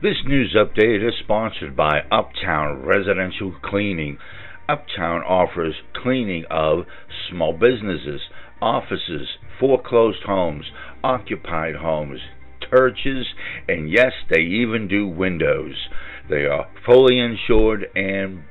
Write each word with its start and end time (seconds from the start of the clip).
This 0.00 0.18
news 0.24 0.54
update 0.56 1.04
is 1.04 1.14
sponsored 1.18 1.74
by 1.74 2.02
Uptown 2.12 2.86
Residential 2.86 3.52
Cleaning. 3.64 4.18
Uptown 4.68 5.22
offers 5.22 5.74
cleaning 5.92 6.44
of 6.48 6.84
small 7.28 7.52
businesses, 7.52 8.20
offices, 8.62 9.26
foreclosed 9.58 10.22
homes, 10.24 10.66
occupied 11.02 11.74
homes, 11.74 12.20
churches, 12.70 13.26
and 13.66 13.90
yes, 13.90 14.12
they 14.30 14.42
even 14.42 14.86
do 14.86 15.08
windows. 15.08 15.88
They 16.30 16.46
are 16.46 16.68
fully 16.86 17.18
insured 17.18 17.86
and 17.96 18.44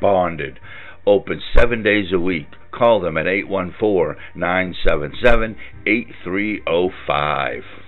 bonded. 0.00 0.58
Open 1.06 1.42
seven 1.54 1.82
days 1.82 2.10
a 2.10 2.18
week. 2.18 2.48
Call 2.72 3.02
them 3.02 3.18
at 3.18 3.26
814 3.26 4.16
977 4.34 5.56
8305. 5.86 7.85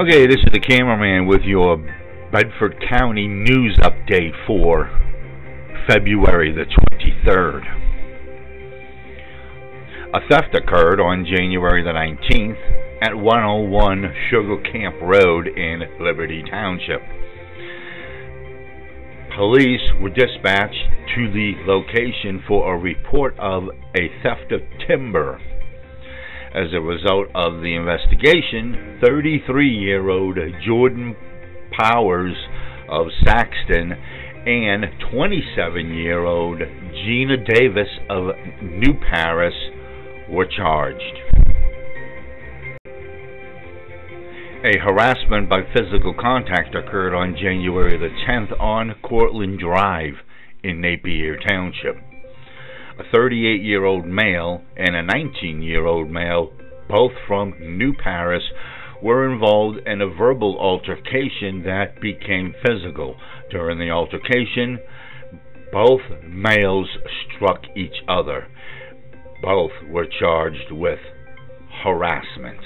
Okay, 0.00 0.28
this 0.28 0.36
is 0.36 0.52
the 0.52 0.60
cameraman 0.60 1.26
with 1.26 1.40
your 1.42 1.76
Bedford 2.30 2.76
County 2.88 3.26
news 3.26 3.76
update 3.82 4.30
for 4.46 4.88
February 5.88 6.52
the 6.52 6.66
23rd. 7.26 7.64
A 10.14 10.20
theft 10.28 10.54
occurred 10.54 11.00
on 11.00 11.26
January 11.26 11.82
the 11.82 11.90
19th 11.90 13.02
at 13.02 13.16
101 13.16 14.14
Sugar 14.30 14.62
Camp 14.70 14.94
Road 15.02 15.48
in 15.48 15.82
Liberty 15.98 16.44
Township. 16.48 17.02
Police 19.36 19.82
were 20.00 20.10
dispatched 20.10 20.86
to 21.16 21.32
the 21.32 21.54
location 21.66 22.40
for 22.46 22.72
a 22.72 22.78
report 22.78 23.36
of 23.40 23.64
a 23.96 24.08
theft 24.22 24.52
of 24.52 24.60
timber. 24.86 25.40
As 26.58 26.72
a 26.74 26.80
result 26.80 27.28
of 27.36 27.62
the 27.62 27.76
investigation, 27.76 28.98
33 29.00 29.68
year 29.68 30.08
old 30.08 30.36
Jordan 30.66 31.14
Powers 31.70 32.34
of 32.88 33.06
Saxton 33.22 33.92
and 33.92 34.86
27 35.12 35.94
year 35.94 36.24
old 36.24 36.58
Gina 36.58 37.36
Davis 37.36 37.86
of 38.10 38.34
New 38.60 38.92
Paris 39.08 39.54
were 40.28 40.46
charged. 40.46 41.00
A 44.64 44.78
harassment 44.82 45.48
by 45.48 45.60
physical 45.72 46.12
contact 46.12 46.74
occurred 46.74 47.14
on 47.14 47.36
January 47.40 47.96
the 47.96 48.10
10th 48.28 48.60
on 48.60 48.96
Cortland 49.02 49.60
Drive 49.60 50.14
in 50.64 50.80
Napier 50.80 51.38
Township 51.48 52.07
a 52.98 53.04
38 53.12 53.62
year 53.62 53.84
old 53.84 54.06
male 54.06 54.62
and 54.76 54.96
a 54.96 55.02
19 55.02 55.62
year 55.62 55.86
old 55.86 56.10
male, 56.10 56.52
both 56.88 57.12
from 57.26 57.54
New 57.60 57.92
Paris, 57.92 58.42
were 59.02 59.30
involved 59.30 59.78
in 59.86 60.00
a 60.00 60.08
verbal 60.08 60.58
altercation 60.58 61.62
that 61.64 62.00
became 62.00 62.54
physical. 62.66 63.16
During 63.50 63.78
the 63.78 63.90
altercation, 63.90 64.78
both 65.72 66.00
males 66.26 66.88
struck 67.36 67.62
each 67.76 68.02
other. 68.08 68.48
Both 69.42 69.72
were 69.88 70.06
charged 70.06 70.72
with 70.72 70.98
harassment. 71.84 72.58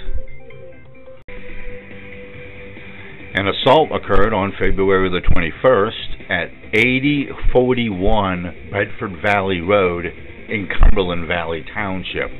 An 3.34 3.48
assault 3.48 3.91
occurred 3.92 4.34
on 4.34 4.53
February 4.53 5.08
the 5.08 5.27
21st 5.27 6.11
at 6.28 6.48
8041 6.73 8.70
Bedford 8.70 9.23
Valley 9.23 9.61
Road 9.61 10.06
in 10.06 10.69
Cumberland 10.69 11.27
Valley 11.28 11.65
Township. 11.75 12.31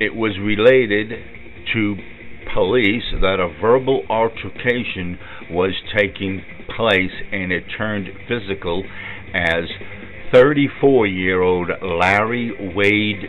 It 0.00 0.14
was 0.14 0.38
related 0.40 1.10
to 1.72 1.96
police 2.54 3.04
that 3.20 3.38
a 3.40 3.48
verbal 3.60 4.02
altercation 4.08 5.18
was 5.50 5.72
taking 5.96 6.42
place 6.76 7.12
and 7.30 7.52
it 7.52 7.64
turned 7.76 8.08
physical 8.28 8.84
as 9.34 9.64
34 10.32 11.06
year 11.06 11.42
old 11.42 11.68
Larry 11.82 12.50
Wade 12.74 13.22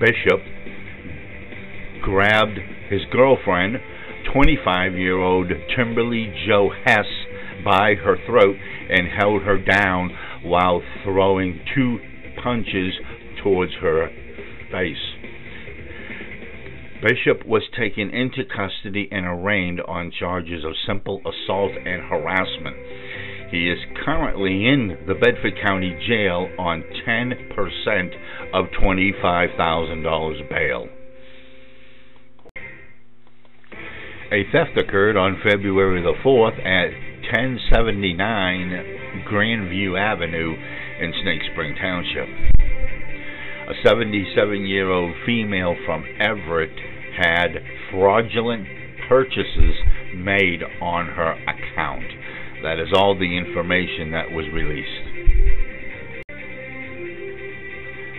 Bishop 0.00 0.40
grabbed 2.02 2.58
his 2.88 3.02
girlfriend 3.10 3.76
25 4.32 4.92
year 4.94 5.18
old 5.18 5.50
Kimberly 5.74 6.32
Jo 6.46 6.70
Hess 6.84 7.06
by 7.64 7.94
her 7.94 8.16
throat 8.26 8.56
and 8.90 9.08
held 9.08 9.42
her 9.42 9.58
down 9.58 10.10
while 10.44 10.82
throwing 11.02 11.60
two 11.74 11.98
punches 12.42 12.94
towards 13.42 13.72
her 13.80 14.08
face. 14.70 15.14
Bishop 17.02 17.44
was 17.46 17.62
taken 17.78 18.10
into 18.10 18.44
custody 18.44 19.08
and 19.10 19.26
arraigned 19.26 19.80
on 19.82 20.10
charges 20.18 20.64
of 20.64 20.72
simple 20.86 21.20
assault 21.20 21.72
and 21.72 22.02
harassment. 22.02 22.76
He 23.50 23.68
is 23.68 23.78
currently 24.04 24.66
in 24.66 24.96
the 25.06 25.14
Bedford 25.14 25.52
County 25.62 25.96
Jail 26.08 26.48
on 26.58 26.82
10% 27.06 28.54
of 28.54 28.66
$25,000 28.80 30.48
bail. 30.48 30.88
A 34.32 34.42
theft 34.50 34.76
occurred 34.78 35.16
on 35.16 35.40
February 35.48 36.02
the 36.02 36.14
4th 36.24 36.58
at 36.66 37.13
1079 37.34 39.26
Grandview 39.28 39.98
Avenue 39.98 40.54
in 41.00 41.12
Snake 41.20 41.40
Spring 41.50 41.74
Township. 41.74 42.28
A 43.66 43.74
77 43.84 44.64
year 44.64 44.88
old 44.88 45.16
female 45.26 45.74
from 45.84 46.04
Everett 46.20 46.70
had 47.18 47.58
fraudulent 47.90 48.68
purchases 49.08 49.74
made 50.14 50.62
on 50.80 51.06
her 51.06 51.32
account. 51.32 52.06
That 52.62 52.78
is 52.78 52.92
all 52.94 53.18
the 53.18 53.36
information 53.36 54.12
that 54.12 54.30
was 54.30 54.46
released. 54.54 55.02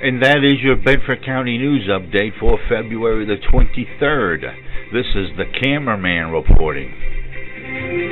And 0.03 0.21
that 0.21 0.43
is 0.43 0.59
your 0.61 0.75
Bedford 0.75 1.23
County 1.23 1.57
News 1.57 1.87
update 1.87 2.37
for 2.37 2.59
February 2.67 3.25
the 3.25 3.37
23rd. 3.47 4.41
This 4.91 5.07
is 5.15 5.29
the 5.37 5.45
cameraman 5.63 6.31
reporting. 6.31 8.04